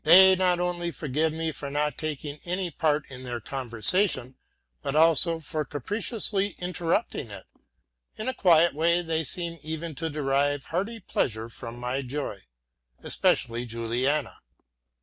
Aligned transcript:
They 0.03 0.35
not 0.35 0.59
only 0.59 0.89
forgive 0.89 1.31
me 1.31 1.51
for 1.51 1.69
not 1.69 1.95
taking 1.95 2.39
any 2.43 2.71
part 2.71 3.05
in 3.11 3.21
their 3.21 3.39
conversation, 3.39 4.35
but 4.81 4.95
also 4.95 5.39
for 5.39 5.63
capriciously 5.63 6.55
interrupting 6.57 7.29
it. 7.29 7.45
In 8.17 8.27
a 8.27 8.33
quiet 8.33 8.73
way 8.73 9.03
they 9.03 9.23
seem 9.23 9.59
even 9.61 9.93
to 10.01 10.09
derive 10.09 10.63
hearty 10.63 11.01
pleasure 11.01 11.49
from 11.49 11.77
my 11.77 12.01
joy. 12.01 12.39
Especially 13.03 13.67
Juliana. 13.67 14.39